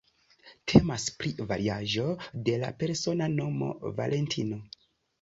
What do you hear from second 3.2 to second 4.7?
nomo "Valentino".